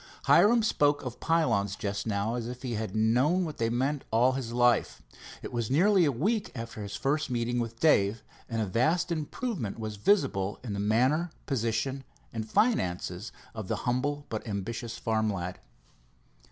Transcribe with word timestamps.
Hiram 0.23 0.63
spoke 0.63 1.03
of 1.05 1.19
pylons 1.19 1.75
just 1.75 2.07
now 2.07 2.33
as 2.33 2.47
if 2.47 2.63
he 2.63 2.73
had 2.73 2.95
known 2.95 3.45
what 3.45 3.57
they 3.57 3.69
meant 3.69 4.03
all 4.09 4.31
his 4.31 4.51
life. 4.51 5.03
It 5.43 5.53
was 5.53 5.69
nearly 5.69 6.05
a 6.05 6.11
week 6.11 6.51
after 6.55 6.81
his 6.81 6.95
first 6.95 7.29
meeting 7.29 7.59
with 7.59 7.79
Dave, 7.79 8.23
and 8.49 8.63
a 8.63 8.65
vast 8.65 9.11
improvement 9.11 9.77
was 9.77 9.97
visible 9.97 10.59
in 10.63 10.73
the 10.73 10.79
manner, 10.79 11.29
position 11.45 12.03
and 12.33 12.49
finances 12.49 13.31
of 13.53 13.67
the 13.67 13.75
humble 13.85 14.25
but 14.29 14.47
ambitious 14.47 14.97
farm 14.97 15.31
lad. 15.31 15.59